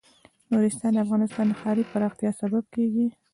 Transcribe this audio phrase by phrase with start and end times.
[0.51, 3.07] نورستان د افغانستان د ښاري پراختیا سبب کېږي.